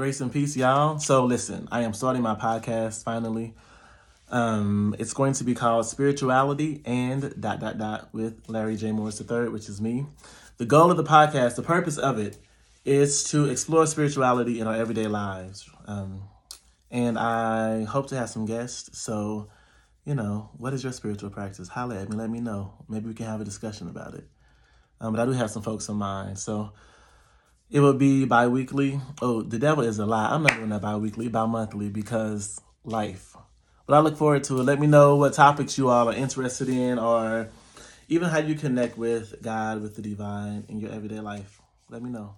Grace 0.00 0.22
and 0.22 0.32
peace, 0.32 0.56
y'all. 0.56 0.98
So 0.98 1.26
listen, 1.26 1.68
I 1.70 1.82
am 1.82 1.92
starting 1.92 2.22
my 2.22 2.34
podcast 2.34 3.04
finally. 3.04 3.52
Um, 4.30 4.96
it's 4.98 5.12
going 5.12 5.34
to 5.34 5.44
be 5.44 5.54
called 5.54 5.84
Spirituality 5.84 6.80
and 6.86 7.38
dot 7.38 7.60
dot 7.60 7.76
dot 7.76 8.08
with 8.14 8.48
Larry 8.48 8.76
J. 8.76 8.92
Morris 8.92 9.20
III, 9.20 9.50
which 9.50 9.68
is 9.68 9.78
me. 9.78 10.06
The 10.56 10.64
goal 10.64 10.90
of 10.90 10.96
the 10.96 11.04
podcast, 11.04 11.56
the 11.56 11.62
purpose 11.62 11.98
of 11.98 12.18
it, 12.18 12.38
is 12.86 13.24
to 13.24 13.50
explore 13.50 13.86
spirituality 13.86 14.58
in 14.58 14.66
our 14.66 14.74
everyday 14.74 15.06
lives. 15.06 15.68
Um, 15.86 16.22
and 16.90 17.18
I 17.18 17.84
hope 17.84 18.08
to 18.08 18.16
have 18.16 18.30
some 18.30 18.46
guests. 18.46 18.98
So, 18.98 19.50
you 20.06 20.14
know, 20.14 20.48
what 20.56 20.72
is 20.72 20.82
your 20.82 20.94
spiritual 20.94 21.28
practice? 21.28 21.68
Holla 21.68 22.00
at 22.00 22.08
me, 22.08 22.16
let 22.16 22.30
me 22.30 22.40
know. 22.40 22.72
Maybe 22.88 23.06
we 23.06 23.12
can 23.12 23.26
have 23.26 23.42
a 23.42 23.44
discussion 23.44 23.86
about 23.86 24.14
it. 24.14 24.26
Um, 24.98 25.12
but 25.12 25.20
I 25.20 25.26
do 25.26 25.32
have 25.32 25.50
some 25.50 25.60
folks 25.60 25.90
in 25.90 25.96
mind. 25.96 26.38
So 26.38 26.72
it 27.70 27.80
will 27.80 27.94
be 27.94 28.24
bi 28.24 28.48
weekly. 28.48 29.00
Oh, 29.22 29.42
the 29.42 29.58
devil 29.58 29.84
is 29.84 29.98
a 29.98 30.06
lie. 30.06 30.30
I'm 30.30 30.42
not 30.42 30.56
doing 30.56 30.70
that 30.70 30.82
bi 30.82 30.96
weekly, 30.96 31.28
bi 31.28 31.46
monthly 31.46 31.88
because 31.88 32.60
life. 32.84 33.36
But 33.86 33.96
I 33.96 34.00
look 34.00 34.16
forward 34.16 34.44
to 34.44 34.60
it. 34.60 34.64
Let 34.64 34.80
me 34.80 34.86
know 34.86 35.16
what 35.16 35.32
topics 35.32 35.78
you 35.78 35.88
all 35.88 36.08
are 36.08 36.14
interested 36.14 36.68
in 36.68 36.98
or 36.98 37.48
even 38.08 38.28
how 38.28 38.38
you 38.38 38.54
connect 38.54 38.98
with 38.98 39.40
God, 39.42 39.82
with 39.82 39.96
the 39.96 40.02
divine 40.02 40.64
in 40.68 40.80
your 40.80 40.90
everyday 40.92 41.20
life. 41.20 41.60
Let 41.88 42.02
me 42.02 42.10
know. 42.10 42.34